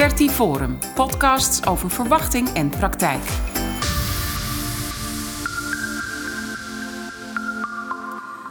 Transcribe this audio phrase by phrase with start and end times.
[0.00, 3.22] Vertiforum, podcasts over verwachting en praktijk.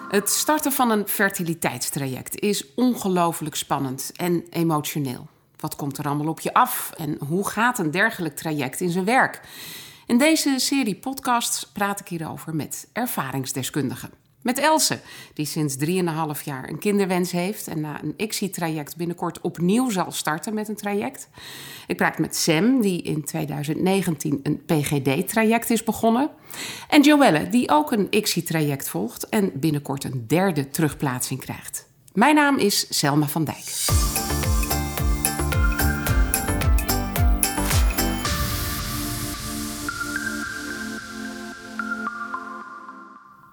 [0.10, 5.28] Het starten van een fertiliteitstraject is ongelooflijk spannend en emotioneel.
[5.60, 9.06] Wat komt er allemaal op je af en hoe gaat een dergelijk traject in zijn
[9.06, 9.42] werk?
[10.06, 14.29] In deze serie podcasts praat ik hierover met ervaringsdeskundigen.
[14.42, 15.00] Met Else,
[15.34, 20.54] die sinds 3,5 jaar een kinderwens heeft en na een ICSI-traject binnenkort opnieuw zal starten
[20.54, 21.30] met een traject.
[21.88, 26.30] Ik praat met Sam, die in 2019 een PGD-traject is begonnen.
[26.90, 31.88] En Joelle, die ook een ICSI-traject volgt en binnenkort een derde terugplaatsing krijgt.
[32.14, 34.29] Mijn naam is Selma van Dijk.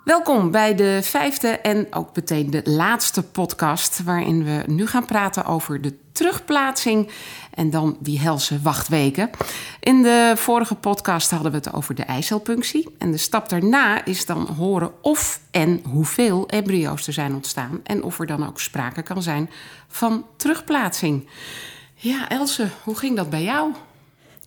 [0.06, 5.44] Welkom bij de vijfde en ook meteen de laatste podcast, waarin we nu gaan praten
[5.44, 7.10] over de terugplaatsing
[7.54, 9.30] en dan die helse wachtweken.
[9.80, 12.94] In de vorige podcast hadden we het over de eicelpunctie.
[12.98, 18.02] En de stap daarna is dan horen of en hoeveel embryo's er zijn ontstaan en
[18.02, 19.50] of er dan ook sprake kan zijn
[19.88, 21.28] van terugplaatsing.
[21.94, 23.72] Ja, Else, hoe ging dat bij jou?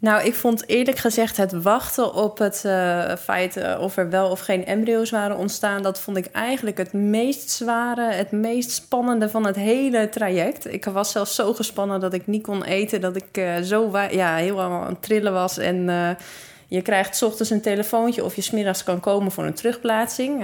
[0.02, 4.30] Nou, ik vond eerlijk gezegd het wachten op het uh, feit uh, of er wel
[4.30, 9.30] of geen embryo's waren ontstaan, dat vond ik eigenlijk het meest zware, het meest spannende
[9.30, 10.74] van het hele traject.
[10.74, 14.36] Ik was zelfs zo gespannen dat ik niet kon eten, dat ik uh, zo ja,
[14.36, 15.58] heel aan het trillen was.
[15.58, 15.86] En
[16.68, 20.44] je krijgt s ochtends een telefoontje of je smiddags kan komen voor een terugplaatsing.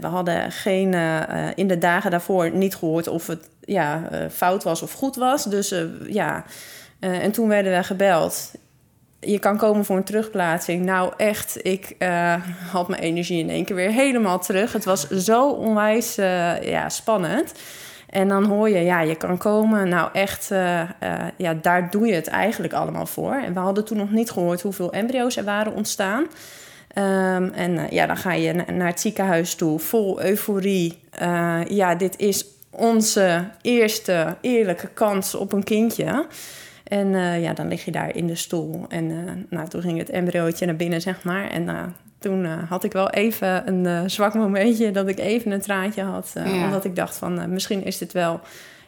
[0.00, 0.94] we hadden geen,
[1.54, 5.44] in de dagen daarvoor niet gehoord of het ja, fout was of goed was.
[5.44, 5.74] Dus
[6.06, 6.44] ja.
[7.04, 8.52] Uh, en toen werden we gebeld.
[9.20, 10.84] Je kan komen voor een terugplaatsing.
[10.84, 12.34] Nou, echt, ik uh,
[12.72, 14.72] had mijn energie in één keer weer helemaal terug.
[14.72, 17.52] Het was zo onwijs uh, ja, spannend.
[18.10, 19.88] En dan hoor je, ja, je kan komen.
[19.88, 20.48] Nou, echt,
[21.36, 23.34] ja, daar doe je het eigenlijk allemaal voor.
[23.34, 26.22] En we hadden toen nog niet gehoord hoeveel embryo's er waren ontstaan.
[26.98, 30.98] Um, en ja, dan ga je naar het ziekenhuis toe, vol euforie.
[31.68, 36.26] ja, dit is onze eerste eerlijke kans op een kindje.
[36.94, 38.84] En uh, ja, dan lig je daar in de stoel.
[38.88, 39.18] En uh,
[39.50, 41.50] nou, toen ging het embryootje naar binnen, zeg maar.
[41.50, 41.82] En uh,
[42.18, 46.30] toen had ik wel even een zwak momentje dat ik even een traantje had.
[46.34, 46.64] Ja.
[46.64, 48.40] Omdat ik dacht van misschien is dit wel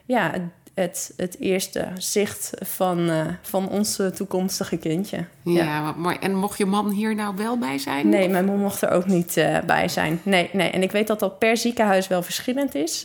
[0.04, 0.32] ja,
[0.74, 3.10] het, het eerste zicht van,
[3.42, 5.24] van ons toekomstige kindje.
[5.42, 6.16] Ja, ja, mooi.
[6.20, 8.08] En mocht je man hier nou wel bij zijn?
[8.08, 9.34] Nee, mijn man mocht er ook niet
[9.66, 10.20] bij zijn.
[10.22, 10.70] Nee, nee.
[10.70, 13.04] En ik weet dat dat per ziekenhuis wel verschillend is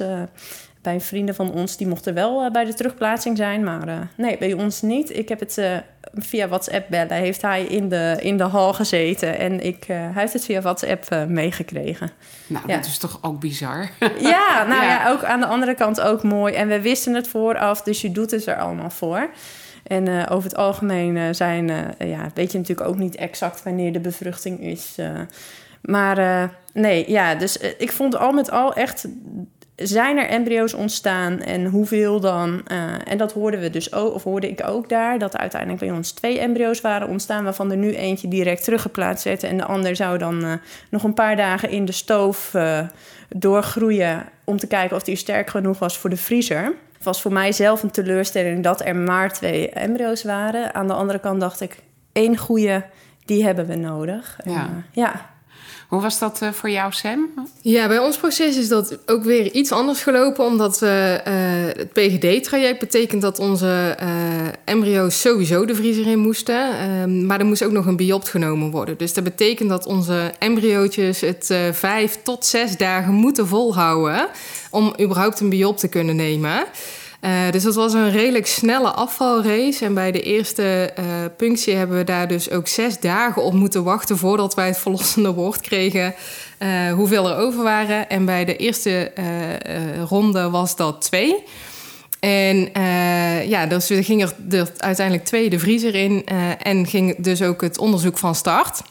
[0.81, 3.63] bij vrienden van ons, die mochten wel uh, bij de terugplaatsing zijn.
[3.63, 5.17] Maar uh, nee, bij ons niet.
[5.17, 5.77] Ik heb het uh,
[6.13, 7.15] via WhatsApp bellen.
[7.15, 9.37] Heeft hij in de, in de hal gezeten.
[9.37, 12.11] En ik, hij heeft het via WhatsApp meegekregen.
[12.47, 12.75] Nou, ja.
[12.75, 13.89] dat is toch ook bizar?
[14.19, 14.89] Ja, nou ja.
[14.89, 15.09] ja.
[15.09, 16.53] ook aan de andere kant ook mooi.
[16.53, 19.29] En we wisten het vooraf, dus je doet het er allemaal voor.
[19.83, 21.67] En over het algemeen zijn,
[21.97, 24.95] ja, weet je natuurlijk ook niet exact wanneer de bevruchting is.
[25.81, 29.07] maar nee, ja, dus ik vond al met al echt
[29.83, 32.61] zijn er embryo's ontstaan en hoeveel dan?
[32.71, 35.79] Uh, en dat hoorden we dus ook, of hoorde ik ook daar, dat er uiteindelijk
[35.81, 39.65] bij ons twee embryo's waren ontstaan, waarvan er nu eentje direct teruggeplaatst werd en de
[39.65, 40.53] ander zou dan uh,
[40.89, 42.79] nog een paar dagen in de stoof uh,
[43.29, 46.73] doorgroeien om te kijken of die sterk genoeg was voor de vriezer.
[46.93, 50.73] Het was voor mij zelf een teleurstelling dat er maar twee embryo's waren.
[50.73, 51.77] Aan de andere kant dacht ik,
[52.11, 52.85] één goede,
[53.25, 54.39] die hebben we nodig.
[54.43, 54.51] Ja.
[54.51, 55.30] En, ja.
[55.91, 57.29] Hoe was dat uh, voor jou, Sam?
[57.62, 61.34] Ja, bij ons proces is dat ook weer iets anders gelopen, omdat we uh,
[61.81, 64.07] het PGD-traject betekent dat onze uh,
[64.66, 68.72] embryo's sowieso de vriezer in moesten, ehm, maar er moest ook nog een biopt genomen
[68.72, 68.97] worden.
[68.97, 74.28] Dus dat betekent dat onze embryootjes het vijf tot zes dagen moeten volhouden
[74.69, 76.63] om überhaupt een biopt te kunnen nemen.
[77.21, 79.85] Uh, dus dat was een redelijk snelle afvalrace.
[79.85, 81.05] En bij de eerste uh,
[81.37, 85.33] punctie hebben we daar dus ook zes dagen op moeten wachten voordat wij het verlossende
[85.33, 86.13] woord kregen.
[86.59, 88.09] Uh, hoeveel er over waren.
[88.09, 89.11] En bij de eerste
[90.09, 91.43] ronde was dat twee.
[92.19, 92.69] En
[93.47, 96.25] ja, dus ging er, er uiteindelijk twee de vriezer in.
[96.61, 98.81] en ging dus ook het onderzoek van start.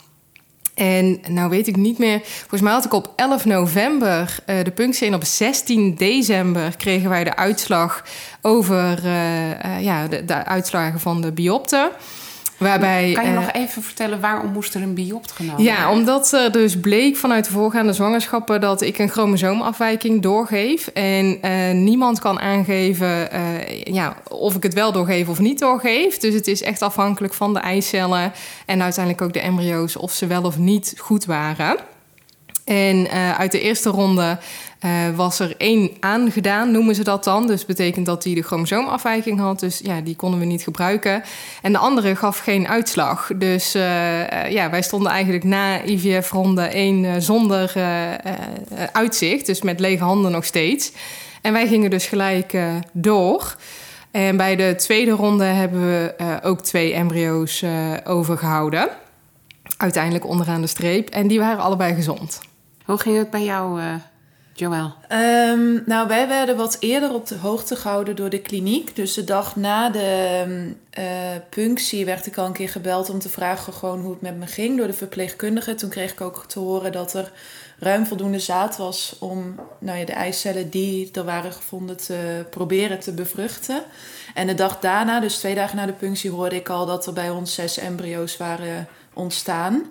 [0.81, 2.21] En nou weet ik niet meer.
[2.23, 7.11] Volgens mij had ik op 11 november uh, de punctie en op 16 december kregen
[7.11, 8.05] wij de uitslag
[8.41, 11.91] over uh, uh, ja, de, de, uitslagen van de biopten.
[12.60, 16.52] Waarbij, kan je nog even vertellen waarom moest er een biopt genomen Ja, omdat er
[16.52, 20.86] dus bleek vanuit de voorgaande zwangerschappen dat ik een chromosoomafwijking doorgeef.
[20.86, 26.18] En uh, niemand kan aangeven uh, ja, of ik het wel doorgeef of niet doorgeef.
[26.18, 28.32] Dus het is echt afhankelijk van de eicellen
[28.66, 31.76] en uiteindelijk ook de embryo's of ze wel of niet goed waren.
[32.64, 34.38] En uh, uit de eerste ronde
[34.81, 37.47] eh, was er één aangedaan, noemen ze dat dan.
[37.47, 39.61] Dus betekent dat die de chromosoomafwijking had.
[39.61, 41.23] Dus ja, die konden we niet gebruiken.
[41.62, 43.31] En de andere gaf geen uitslag.
[43.37, 47.73] Dus uh, ja, wij stonden eigenlijk na IVF ronde 1 zonder
[48.93, 49.47] uitzicht.
[49.47, 50.93] Dus met lege handen nog steeds.
[51.43, 52.59] En wij gingen dus gelijk
[52.93, 53.56] door.
[54.11, 57.65] En bij de tweede ronde hebben we ook twee embryo's
[58.05, 58.88] overgehouden.
[59.77, 61.09] Uiteindelijk onderaan de streep.
[61.09, 62.41] En die waren allebei gezond.
[62.85, 63.81] Hoe ging het bij jou,
[64.60, 64.94] Joël?
[65.12, 68.96] Um, nou, wij werden wat eerder op de hoogte gehouden door de kliniek.
[68.96, 70.44] Dus de dag na de
[70.98, 71.04] uh,
[71.50, 74.46] punctie werd ik al een keer gebeld om te vragen gewoon hoe het met me
[74.46, 75.74] ging door de verpleegkundige.
[75.74, 77.32] Toen kreeg ik ook te horen dat er
[77.78, 82.98] ruim voldoende zaad was om nou ja, de eicellen die er waren gevonden te proberen
[82.98, 83.82] te bevruchten.
[84.34, 87.12] En de dag daarna, dus twee dagen na de punctie, hoorde ik al dat er
[87.12, 89.84] bij ons zes embryo's waren ontstaan.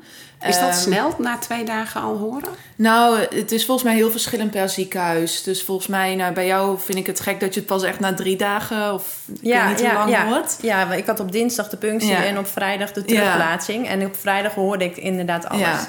[0.47, 2.49] Is dat ehm, snel, na twee dagen al horen?
[2.75, 5.43] Nou, het is volgens mij heel verschillend per ziekenhuis.
[5.43, 7.99] Dus volgens mij, nou, bij jou vind ik het gek dat je het pas echt
[7.99, 10.27] na drie dagen of ik ja, weet niet hoe lang ja.
[10.27, 10.57] hoort.
[10.61, 13.87] Ja, ik had op dinsdag de punctie en op vrijdag de terugplaatsing.
[13.87, 15.79] En op vrijdag hoorde ik inderdaad alles.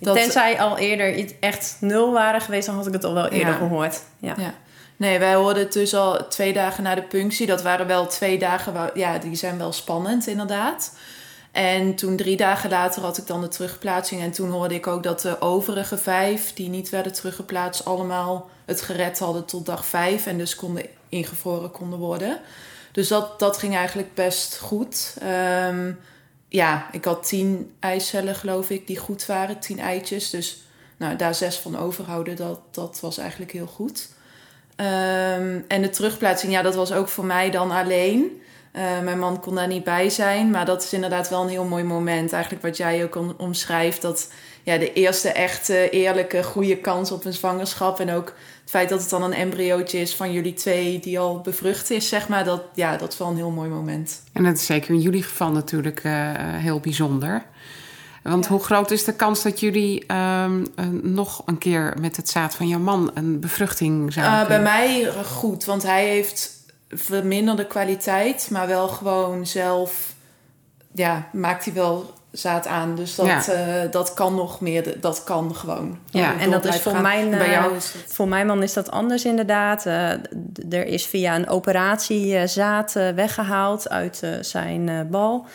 [0.00, 0.16] Dat...
[0.16, 4.02] Tenzij al eerder echt nul waren geweest, dan had ik het al wel eerder gehoord.
[4.18, 4.34] Ja.
[4.96, 7.46] Nee, wij hoorden het dus al twee dagen na de punctie.
[7.46, 10.92] Dat waren wel twee dagen, ja, die zijn wel spannend inderdaad.
[11.58, 14.20] En toen drie dagen later had ik dan de terugplaatsing.
[14.20, 18.80] En toen hoorde ik ook dat de overige vijf die niet werden teruggeplaatst, allemaal het
[18.80, 20.26] gered hadden tot dag vijf.
[20.26, 22.40] En dus konden ingevroren konden worden.
[22.92, 25.16] Dus dat, dat ging eigenlijk best goed.
[25.20, 25.92] Ehm,
[26.48, 29.58] ja, ik had tien eicellen, geloof ik, die goed waren.
[29.58, 30.30] Tien eitjes.
[30.30, 30.62] Dus
[30.96, 34.08] nou, daar zes van overhouden, dat, dat was eigenlijk heel goed.
[34.76, 38.42] Ehm, en de terugplaatsing, ja, dat was ook voor mij dan alleen.
[38.72, 41.64] Uh, mijn man kon daar niet bij zijn, maar dat is inderdaad wel een heel
[41.64, 42.32] mooi moment.
[42.32, 44.28] Eigenlijk wat jij ook omschrijft, dat
[44.62, 48.00] ja, de eerste echte, eerlijke, goede kans op een zwangerschap.
[48.00, 48.26] En ook
[48.60, 52.08] het feit dat het dan een embryootje is van jullie twee die al bevrucht is,
[52.08, 52.44] zeg maar.
[52.44, 54.22] Dat, ja, dat is wel een heel mooi moment.
[54.32, 57.42] En dat is zeker in jullie geval natuurlijk uh, heel bijzonder.
[58.22, 60.66] Want hoe groot is de kans dat jullie um,
[61.02, 65.12] nog een keer met het zaad van jouw man een bevruchting zouden uh, Bij mij
[65.24, 66.57] goed, want hij heeft
[66.88, 70.14] verminderde kwaliteit, maar wel gewoon zelf,
[70.92, 72.94] ja, maakt hij wel zaad aan.
[72.94, 73.84] Dus dat, ja.
[73.84, 75.98] uh, dat kan nog meer, dat kan gewoon.
[76.10, 78.04] Ja, en dat is voor mijn, Bij jou is het...
[78.06, 79.86] voor mijn man is dat anders inderdaad.
[79.86, 80.10] Uh,
[80.70, 85.46] er is via een operatie uh, zaad weggehaald uit zijn bal.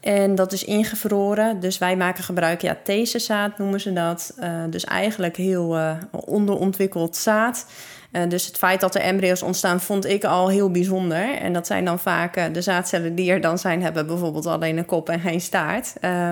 [0.00, 1.60] En dat is ingevroren.
[1.60, 4.34] Dus wij maken gebruik, ja, zaad noemen ze dat.
[4.70, 5.78] dus eigenlijk heel
[6.10, 7.66] onderontwikkeld zaad.
[8.12, 11.34] Uh, dus het feit dat er embryo's ontstaan, vond ik al heel bijzonder.
[11.34, 14.78] En dat zijn dan vaak uh, de zaadcellen die er dan zijn, hebben bijvoorbeeld alleen
[14.78, 15.92] een kop en geen staart.
[16.00, 16.30] Uh,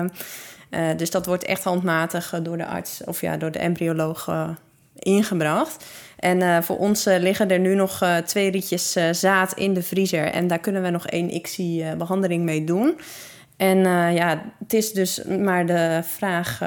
[0.97, 4.29] dus dat wordt echt handmatig door de arts of ja, door de embryoloog
[4.95, 5.85] ingebracht.
[6.19, 10.25] En voor ons liggen er nu nog twee rietjes zaad in de vriezer.
[10.25, 12.99] En daar kunnen we nog één ICSI-behandeling mee doen.
[13.57, 13.77] En
[14.13, 16.59] ja, het is dus maar de vraag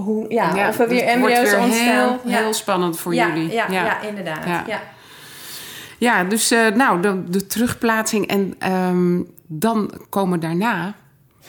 [0.00, 2.18] hoe, ja, of er weer embryo's ontstaan.
[2.24, 3.52] Heel, heel spannend voor jullie.
[3.52, 4.66] Ja, ja, inderdaad.
[4.66, 4.80] Ja.
[5.98, 6.24] Ja.
[6.24, 10.94] dus uh, nou, de, de, terugplaatsing en um, dan komen daarna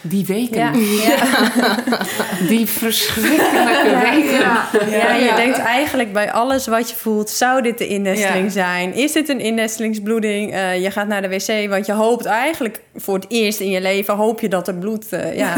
[0.02, 0.60] die weken.
[0.60, 0.72] Ja.
[2.48, 4.40] Die verschrikkelijke weken.
[4.40, 4.70] Ja.
[4.90, 5.16] ja.
[5.16, 7.30] je denkt eigenlijk bij alles wat je voelt...
[7.30, 8.94] zou dit de innesteling zijn?
[8.94, 10.54] Is dit een innestelingsbloeding?
[10.54, 12.82] Uh, je gaat naar de wc, want je hoopt eigenlijk...
[12.96, 15.56] voor het eerst in je leven hoop je dat er bloed, uh, ja,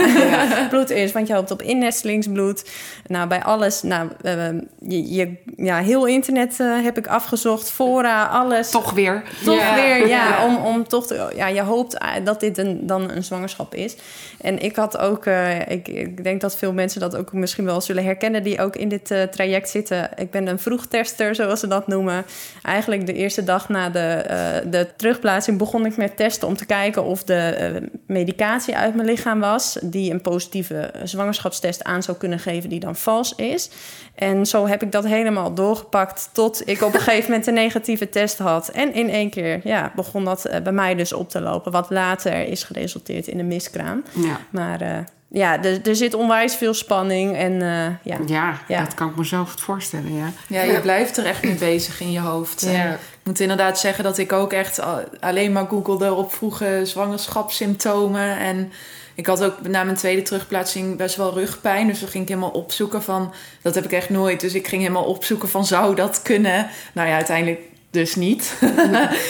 [0.69, 1.11] bloed is.
[1.11, 2.69] Want je hoopt op innestelingsbloed.
[3.07, 3.81] Nou, bij alles...
[3.81, 4.33] Nou, uh,
[4.79, 7.71] je, je, ja, heel internet heb ik afgezocht.
[7.71, 8.69] Fora, alles.
[8.69, 9.23] Toch weer.
[9.45, 10.45] Toch weer, ja.
[10.45, 13.95] Om, om toch te, ja, je hoopt dat dit een, dan een zwangerschap is.
[14.41, 17.81] En ik had ook, uh, ik, ik, denk dat veel mensen dat ook misschien wel
[17.81, 20.09] zullen herkennen, die ook in dit uh, traject zitten.
[20.15, 22.25] Ik ben een vroegtester, zoals ze dat noemen.
[22.63, 26.65] Eigenlijk de eerste dag na de, uh, de terugplaatsing begon ik met testen om te
[26.65, 32.39] kijken of de medicatie uit mijn lichaam was, die een positieve zwangerschapstest aan zou kunnen
[32.39, 33.69] geven, die dan vals is.
[34.15, 38.09] En zo heb ik dat helemaal doorgepakt tot ik op een gegeven moment een negatieve
[38.09, 38.69] test had.
[38.69, 42.47] En in één keer ja, begon dat bij mij dus op te lopen, wat later
[42.47, 44.03] is geresulteerd in een miskraam.
[44.11, 44.39] Ja.
[44.49, 44.97] Maar uh,
[45.33, 47.37] ja, er, er zit onwijs veel spanning.
[47.37, 48.17] En, uh, ja.
[48.25, 48.59] ja.
[48.67, 50.13] Ja, dat kan ik me zo goed voorstellen.
[50.13, 52.61] Ja, ja je blijft er echt mee bezig in je hoofd.
[52.61, 52.91] Ja.
[52.93, 54.79] Ik moet inderdaad zeggen dat ik ook echt
[55.19, 58.37] alleen maar googelde op vroege zwangerschapssymptomen.
[58.37, 58.71] En
[59.15, 61.87] ik had ook na mijn tweede terugplaatsing best wel rugpijn.
[61.87, 63.33] Dus dan ging ik helemaal opzoeken van...
[63.61, 64.39] Dat heb ik echt nooit.
[64.39, 66.67] Dus ik ging helemaal opzoeken van zou dat kunnen?
[66.93, 68.53] Nou ja, uiteindelijk dus niet.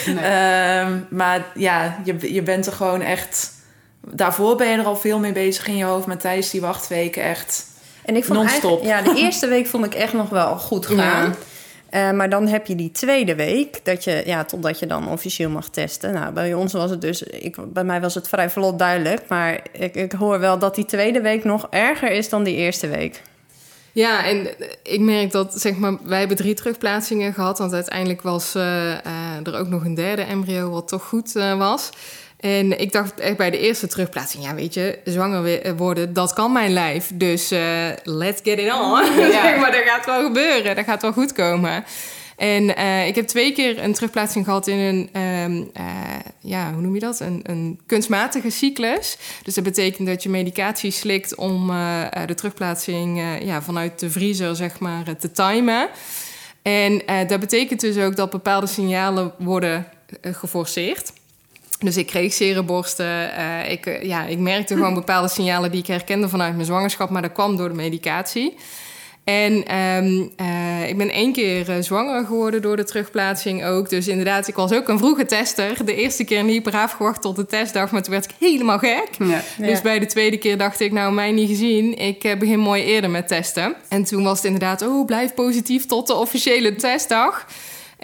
[0.06, 0.80] Nee.
[0.80, 3.52] um, maar ja, je, je bent er gewoon echt
[4.00, 6.06] daarvoor ben je er al veel mee bezig in je hoofd.
[6.06, 7.66] Maar tijdens die wachtweken echt
[8.04, 8.82] en ik vond non-stop.
[8.82, 11.34] Ja, de eerste week vond ik echt nog wel goed gaan.
[11.94, 15.50] Eh, maar dan heb je die tweede week, dat je, ja, totdat je dan officieel
[15.50, 16.12] mag testen.
[16.12, 19.22] Nou, bij ons was het dus, ik, bij mij was het vrij vlot duidelijk.
[19.28, 22.88] Maar ik, ik hoor wel dat die tweede week nog erger is dan die eerste
[22.88, 23.22] week.
[23.92, 24.48] Ja, en
[24.82, 27.58] ik merk dat, zeg maar, wij hebben drie terugplaatsingen gehad.
[27.58, 31.90] Want uiteindelijk was uh, er ook nog een derde embryo wat toch goed uh, was.
[32.44, 36.52] En ik dacht echt bij de eerste terugplaatsing, ja, weet je, zwanger worden, dat kan
[36.52, 37.10] mijn lijf.
[37.14, 39.04] Dus uh, let's get it on.
[39.04, 39.30] Ja.
[39.42, 41.84] zeg maar, dat gaat wel gebeuren, dat gaat wel goed komen.
[42.36, 45.84] En uh, ik heb twee keer een terugplaatsing gehad in een, um, uh,
[46.40, 47.20] ja, hoe noem je dat?
[47.20, 49.16] Een, een, kunstmatige cyclus.
[49.42, 51.66] Dus dat betekent dat je medicatie slikt om
[52.26, 55.88] de terugplaatsing ja, vanuit de vriezer, zeg maar, te timen.
[56.62, 59.86] En dat betekent dus ook dat bepaalde signalen worden
[60.20, 61.12] geforceerd.
[61.84, 63.30] Dus ik kreeg zere borsten.
[63.38, 67.22] Uh, ik, ja, ik merkte gewoon bepaalde signalen die ik herkende vanuit mijn zwangerschap, maar
[67.22, 68.56] dat kwam door de medicatie.
[69.24, 73.88] En um, uh, ik ben één keer zwanger geworden door de terugplaatsing ook.
[73.88, 75.84] Dus inderdaad, ik was ook een vroege tester.
[75.84, 79.08] De eerste keer niet braaf gewacht tot de testdag, maar toen werd ik helemaal gek.
[79.18, 79.42] Ja.
[79.58, 81.98] Dus bij de tweede keer dacht ik, nou, mij niet gezien.
[81.98, 83.74] Ik begin mooi eerder met testen.
[83.88, 87.46] En toen was het inderdaad, oh, blijf positief tot de officiële testdag.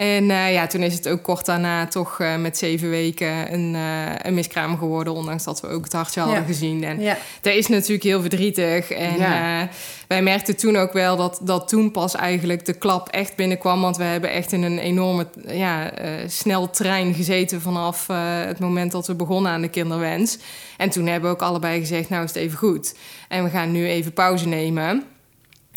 [0.01, 3.73] En uh, ja, toen is het ook kort daarna toch uh, met zeven weken een,
[3.73, 5.13] uh, een miskraam geworden.
[5.13, 6.83] Ondanks dat we ook het hartje hadden gezien.
[6.83, 7.17] En ja.
[7.41, 8.91] dat is natuurlijk heel verdrietig.
[8.91, 9.69] En ja.
[10.07, 13.81] wij merkten toen ook wel dat, dat toen pas eigenlijk de klap echt binnenkwam.
[13.81, 15.91] Want we hebben echt in een enorme ja,
[16.27, 18.07] sneltrein gezeten vanaf
[18.45, 20.37] het moment dat we begonnen aan de kinderwens.
[20.77, 22.95] En toen hebben we ook allebei gezegd, nou is het even goed.
[23.27, 25.03] En we gaan nu even pauze nemen.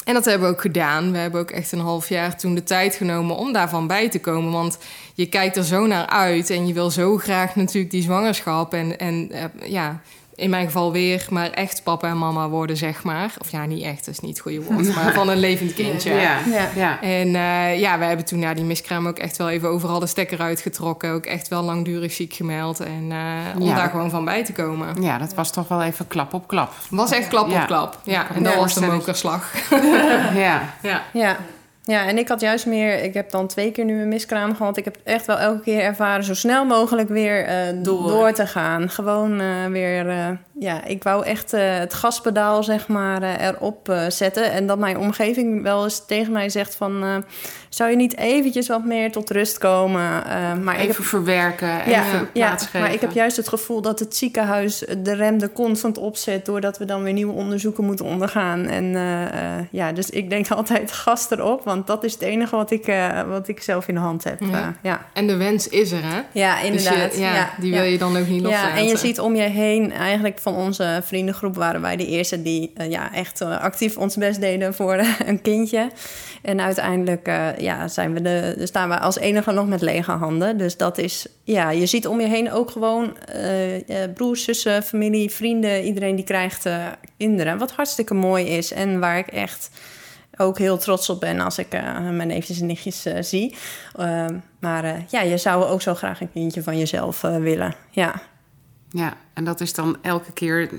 [0.05, 1.13] En dat hebben we ook gedaan.
[1.13, 4.21] We hebben ook echt een half jaar toen de tijd genomen om daarvan bij te
[4.21, 4.53] komen.
[4.53, 4.79] Want
[5.15, 8.75] je kijkt er zo naar uit en je wil zo graag natuurlijk die zwangerschap.
[8.75, 10.01] En, en uh, ja,
[10.35, 13.35] in mijn geval weer, maar echt papa en mama worden, zeg maar.
[13.39, 16.15] Of ja, niet echt, dat is niet het goede woord, maar van een levend kindje.
[16.15, 16.69] Ja, ja.
[16.75, 17.03] ja.
[17.03, 20.07] En uh, ja, we hebben toen na die miskraam ook echt wel even overal de
[20.07, 21.11] stekker uitgetrokken.
[21.11, 22.81] Ook echt wel langdurig ziek gemeld.
[22.81, 23.17] En uh,
[23.57, 25.03] om ja, daar gewoon van bij te komen.
[25.03, 26.73] Ja, dat was toch wel even klap op klap.
[26.91, 27.99] Was echt klap op klap.
[28.05, 29.53] Ja, en dat was de mokerslag.
[30.35, 30.75] ja.
[31.13, 31.37] ja.
[31.85, 32.07] Ja.
[32.07, 33.03] En ik had juist meer...
[33.03, 34.77] Ik heb dan twee keer nu een miskraam gehad.
[34.77, 38.09] Ik heb echt wel elke keer ervaren zo snel mogelijk weer uh, door.
[38.09, 38.33] door.
[38.33, 38.91] te gaan.
[38.91, 40.07] Gewoon uh, weer...
[40.07, 44.53] Uh, ja, ik wou echt het gaspedaal, zeg maar, erop zetten.
[44.53, 47.25] En dat mijn omgeving wel eens tegen mij zegt van...
[47.69, 50.23] zou je niet eventjes wat meer tot rust komen?
[50.63, 54.17] maar even heb, verwerken, ja, even ja, maar ik heb juist het gevoel dat het
[54.17, 56.47] ziekenhuis de rem er constant opzet...
[56.47, 58.67] doordat we dan weer nieuwe onderzoeken moeten ondergaan.
[58.67, 58.85] En
[59.71, 61.65] ja, dus ik denk altijd gas erop...
[61.65, 62.95] Want dat is het enige wat ik,
[63.29, 64.41] wat ik zelf in de hand heb.
[64.41, 64.75] Ja.
[64.83, 65.07] Ja.
[65.13, 66.21] En de wens is er, hè?
[66.33, 67.11] Ja, inderdaad.
[67.11, 68.69] Dus je, ja, die wil je dan ook niet loslaten.
[68.69, 72.43] Ja, en je ziet om je heen, eigenlijk van onze vriendengroep waren wij de eerste
[72.43, 75.91] die uh, ja, echt actief ons best deden voor een kindje.
[76.43, 77.27] En uiteindelijk
[77.59, 80.59] ja, zijn we de, staan we als enige nog met lege handen.
[80.59, 83.17] Dus dat is, ja, je ziet om je heen ook gewoon
[84.15, 86.69] broers, zussen, familie, vrienden, iedereen die krijgt
[87.17, 87.59] kinderen.
[87.59, 89.71] Wat hartstikke mooi is en waar ik echt
[90.37, 91.73] ook heel trots op ben als ik
[92.11, 93.55] mijn neefjes en nichtjes zie.
[94.01, 94.27] Uh,
[94.61, 97.75] maar ja, je zou ook zo graag een kindje van jezelf willen.
[97.91, 98.23] Ja.
[98.95, 100.71] Ja, en dat is dan elke keer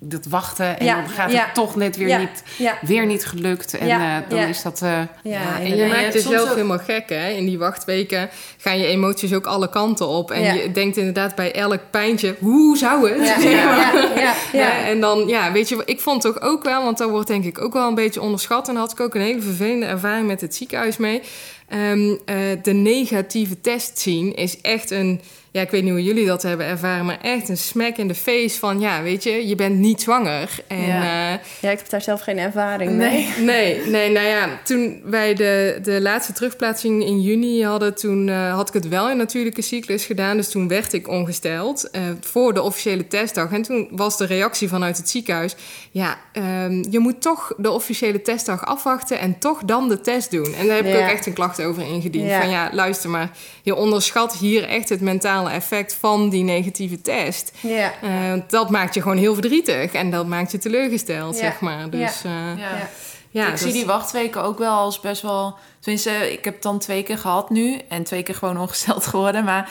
[0.00, 2.42] dat wachten en ja, dan gaat ja, het toch net weer, ja, niet,
[2.80, 3.78] weer niet gelukt.
[3.78, 4.80] En uh, dan is dat...
[4.82, 6.54] Uh, ja, en je maakt jezelf ook...
[6.54, 7.28] helemaal gek, hè?
[7.28, 10.30] In die wachtweken gaan je emoties ook alle kanten op.
[10.30, 13.42] En je denkt inderdaad bij elk pijntje, hoe zou het?
[14.52, 16.82] Ja, en dan, ja, weet je, ik vond toch ook wel...
[16.84, 18.68] want dat wordt denk ik ook wel een beetje onderschat...
[18.68, 21.22] en had ik ook een hele vervelende ervaring met het ziekenhuis mee...
[21.68, 22.16] Um, uh,
[22.62, 25.20] de negatieve test zien is echt een
[25.54, 28.14] ja, ik weet niet hoe jullie dat hebben ervaren, maar echt een smack in de
[28.14, 30.50] face van, ja, weet je, je bent niet zwanger.
[30.66, 31.32] En, ja.
[31.32, 33.28] Uh, ja, ik heb daar zelf geen ervaring mee.
[33.40, 38.54] Nee, nee, nou ja, toen wij de, de laatste terugplaatsing in juni hadden, toen uh,
[38.54, 40.36] had ik het wel in natuurlijke cyclus gedaan.
[40.36, 41.90] Dus toen werd ik ongesteld
[42.20, 43.52] voor de officiële testdag.
[43.52, 45.56] En toen was de reactie vanuit het ziekenhuis,
[45.90, 50.54] ja, um, je moet toch de officiële testdag afwachten en toch dan de test doen.
[50.54, 52.32] En daar heb ik ook echt een klacht over ingediend.
[52.32, 53.30] Van ja, luister maar,
[53.62, 57.52] je onderschat hier echt het mentale effect van die negatieve test.
[57.60, 57.92] Ja.
[58.04, 61.40] Uh, dat maakt je gewoon heel verdrietig en dat maakt je teleurgesteld, ja.
[61.40, 61.90] zeg maar.
[61.90, 62.52] Dus, ja.
[62.52, 62.88] Uh, ja.
[63.30, 63.44] ja.
[63.44, 63.60] ik dus...
[63.60, 65.56] zie die wachtweken ook wel als best wel.
[65.80, 69.44] Tenminste, ik heb het dan twee keer gehad nu en twee keer gewoon ongesteld geworden,
[69.44, 69.70] maar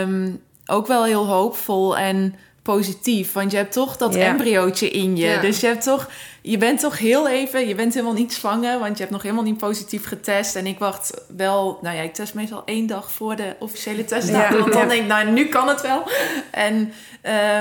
[0.00, 2.34] um, ook wel heel hoopvol en
[2.74, 3.32] positief.
[3.32, 4.20] Want je hebt toch dat ja.
[4.20, 5.26] embryootje in je.
[5.26, 5.40] Ja.
[5.40, 6.08] Dus je hebt toch,
[6.42, 9.44] je bent toch heel even, je bent helemaal niet zwanger, want je hebt nog helemaal
[9.44, 10.56] niet positief getest.
[10.56, 14.28] En ik wacht wel, nou ja, ik test meestal één dag voor de officiële test.
[14.28, 14.58] Ja.
[14.58, 16.02] Want dan denk ik, nou, nu kan het wel.
[16.50, 16.92] En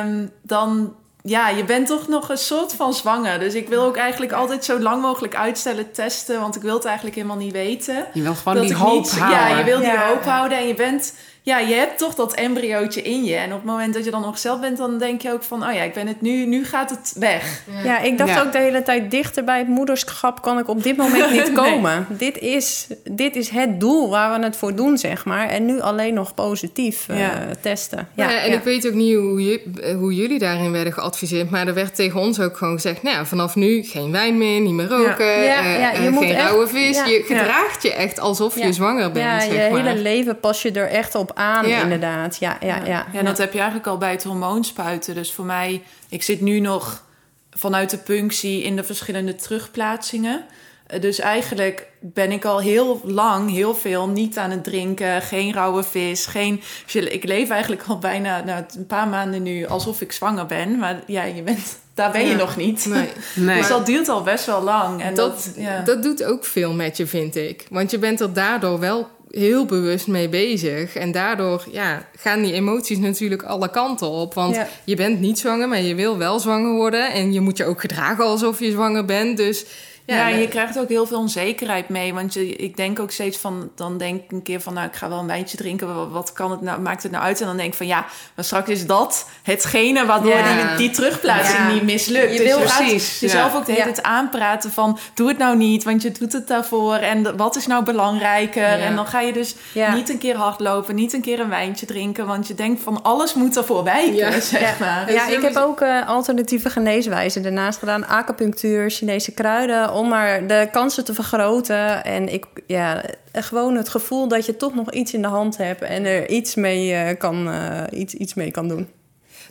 [0.05, 3.39] um, dan ja, je bent toch nog een soort van zwanger.
[3.39, 6.39] Dus ik wil ook eigenlijk altijd zo lang mogelijk uitstellen testen.
[6.39, 8.05] Want ik wil het eigenlijk helemaal niet weten.
[8.13, 9.49] Je wil gewoon Dat die hoop niet- houden.
[9.49, 10.07] Ja, je wil die Ja.
[10.07, 10.57] hoop houden.
[10.57, 11.13] En je bent...
[11.47, 13.35] Ja, je hebt toch dat embryootje in je.
[13.35, 15.63] En op het moment dat je dan ongesteld bent, dan denk je ook van...
[15.67, 17.61] Oh ja, ik ben het nu, nu gaat het weg.
[17.83, 18.41] Ja, ik dacht Ja.
[18.41, 22.05] ook de hele tijd dichter bij het moederschap kan ik op dit moment niet komen.
[22.09, 25.49] dit, is, dit is het doel waar we het voor doen, zeg maar.
[25.49, 27.27] En nu alleen nog positief eh,
[27.61, 28.07] testen.
[28.15, 28.57] Ja, Ja, en ja.
[28.57, 29.61] ik weet ook niet hoe, je,
[29.99, 31.49] hoe jullie daarin werden geadviseerd.
[31.49, 33.03] Maar er werd tegen ons ook gewoon gezegd...
[33.03, 35.25] Nou ja, vanaf nu geen wijn meer, niet meer roken.
[35.25, 36.97] Ja, eh, ja, eh, je moet geen echt- rauwe vis.
[36.97, 37.05] ja.
[37.05, 38.65] Je gedraagt je echt alsof Ja.
[38.65, 39.83] je zwanger bent, ja, je zeg maar.
[39.85, 41.81] hele leven pas je er echt op aan, Ja.
[41.81, 42.37] inderdaad.
[42.39, 42.85] Ja, ja, ja.
[42.85, 45.15] Ja, en dat heb je eigenlijk al bij het hormoonspuiten.
[45.15, 47.03] Dus voor mij, ik zit nu nog
[47.51, 50.45] vanuit de punctie in de verschillende terugplaatsingen.
[50.87, 55.21] Eh, Dus eigenlijk ben ik al heel lang heel veel niet aan het drinken.
[55.21, 56.61] Geen rauwe vis, geen...
[56.93, 60.77] Ik leef eigenlijk al bijna nou, een paar maanden nu alsof ik zwanger ben.
[60.77, 62.35] Maar ja, je bent, daar ben je Ja.
[62.35, 62.85] nog niet.
[62.85, 63.09] Nee.
[63.35, 63.57] Nee.
[63.57, 65.01] Dus dat duurt al best wel lang.
[65.01, 65.81] En dat, dat, ja.
[65.81, 67.65] dat doet ook veel met je, vind ik.
[67.69, 70.95] Want je bent er daardoor wel heel bewust mee bezig.
[70.95, 74.33] En daardoor ja, gaan die emoties natuurlijk alle kanten op.
[74.33, 74.67] Want Ja.
[74.83, 77.11] je bent niet zwanger, maar je wil wel zwanger worden.
[77.13, 79.37] En je moet je ook gedragen alsof je zwanger bent.
[79.37, 79.65] Dus
[80.07, 82.13] ja, Ja, en je krijgt ook heel veel onzekerheid mee.
[82.13, 83.69] Want je, ik denk ook steeds van...
[83.75, 84.73] Dan denk ik een keer van...
[84.73, 85.95] Nou, ik ga wel een wijntje drinken.
[85.95, 87.41] Wat, wat kan het nou, maakt het nou uit?
[87.41, 87.87] En dan denk ik van...
[87.87, 90.05] Ja, maar straks is dat hetgene...
[90.05, 90.67] Waardoor Ja.
[90.67, 91.67] die, die terugplaatsing Ja.
[91.73, 92.31] niet mislukt.
[92.31, 93.57] Je dus wil- je gaat Precies, jezelf ja.
[93.57, 94.97] ook de hele tijd aanpraten van...
[95.13, 96.95] Doe het nou niet, want je doet het daarvoor.
[96.95, 98.61] En wat is nou belangrijker?
[98.61, 98.77] Ja.
[98.77, 99.93] En dan ga je dus Ja.
[99.93, 100.95] niet een keer hardlopen.
[100.95, 102.25] Niet een keer een wijntje drinken.
[102.27, 103.03] Want je denkt van...
[103.03, 104.73] Alles moet er voorbij kunnen, zeg Ja.
[104.79, 105.13] maar.
[105.13, 108.07] Ja, ik heb ook eh, alternatieve geneeswijzen daarnaast gedaan.
[108.07, 109.93] Acupunctuur, Chinese kruiden.
[109.97, 112.03] Om maar de kansen te vergroten.
[112.03, 115.81] En ik, ja, gewoon het gevoel dat je toch nog iets in de hand hebt.
[115.81, 118.87] En er iets mee, eh, kan, eh, iets, iets mee kan doen.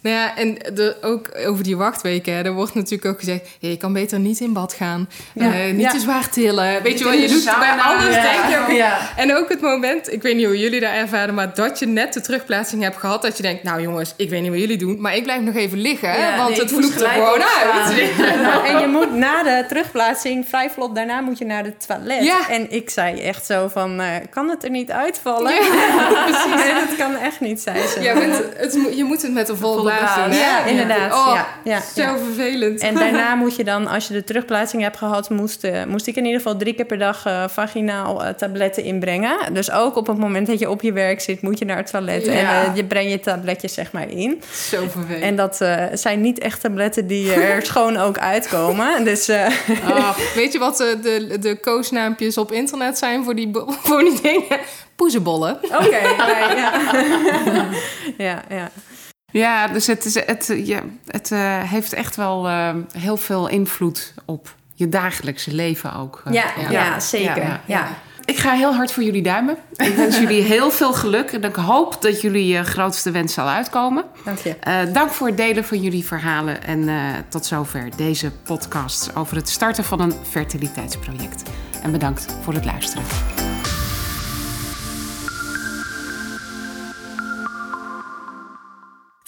[0.07, 3.49] Nou ja, en de, ook over die wachtweken, hè, er wordt natuurlijk ook gezegd...
[3.59, 5.53] ja, je kan beter niet in bad gaan, Ja.
[5.53, 5.91] eh, niet Ja.
[5.91, 6.83] te zwaar tillen.
[6.83, 8.23] Weet je wat, je doet bij sauna, alles ja.
[8.23, 8.75] denk je...
[8.75, 8.99] Ja.
[9.17, 11.35] En ook het moment, ik weet niet hoe jullie daar ervaren...
[11.35, 13.23] maar dat je net de terugplaatsing hebt gehad...
[13.23, 15.01] dat je denkt, nou jongens, ik weet niet wat jullie doen...
[15.01, 17.71] maar ik blijf nog even liggen, want nee, het vloekt er gewoon opstaan.
[17.71, 18.67] uit.
[18.71, 22.25] en je moet na de terugplaatsing, vrij vlot daarna moet je naar de toilet.
[22.25, 22.49] Ja.
[22.49, 25.53] En ik zei echt zo van, eh, kan het er niet uitvallen?
[25.55, 25.61] Ja,
[26.27, 26.89] precies.
[26.89, 28.01] dat kan echt niet, zei ze.
[28.01, 28.15] Ja,
[28.57, 30.39] het, je moet het met een volle Doen?
[30.39, 31.13] Ja, inderdaad.
[31.13, 32.81] Oh, ja, ja, zo vervelend.
[32.81, 36.17] En daarna moet je dan, als je de terugplaatsing hebt gehad, moest, eh, moest ik
[36.17, 39.55] in ieder geval drie keer per dag eh, vaginaal eh, tabletten inbrengen.
[39.55, 41.91] Dus ook op het moment dat je op je werk zit, moet je naar het
[41.91, 42.27] toilet.
[42.27, 44.43] En je brengt je tabletjes zeg maar in.
[44.69, 45.23] Zo vervelend.
[45.23, 45.57] En dat
[45.93, 49.05] zijn niet echt tabletten die er schoon ook uitkomen.
[49.05, 49.29] Dus
[49.89, 53.51] Oh, weet je wat de, de, koosnaampjes op internet zijn voor die,
[53.87, 54.59] voor die dingen?
[54.97, 55.59] Poezenbollen.
[55.63, 55.99] oké.
[56.57, 56.73] ja.
[58.17, 58.71] ja, ja.
[59.37, 64.15] Ja, dus het, is, het, ja, het eh, heeft echt wel eh, heel veel invloed
[64.25, 66.23] op je dagelijkse leven ook.
[66.25, 66.33] eh.
[66.33, 67.61] Ja, ja, zeker.
[67.67, 67.89] Ja,
[68.25, 69.57] Ik ga heel hard voor jullie duimen.
[69.77, 73.49] Ik wens jullie heel veel geluk en ik hoop dat jullie je grootste wens zal
[73.49, 74.05] uitkomen.
[74.25, 74.57] dank je.
[74.93, 76.89] Dank voor het delen van jullie verhalen en
[77.29, 81.43] tot zover deze podcast over het starten van een fertiliteitsproject.
[81.83, 83.05] En bedankt voor het luisteren.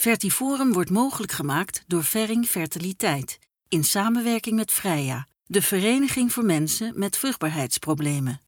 [0.01, 6.99] Vertiforum wordt mogelijk gemaakt door Ferring Fertiliteit in samenwerking met Freya, de vereniging voor mensen
[6.99, 8.39] met vruchtbaarheidsproblemen.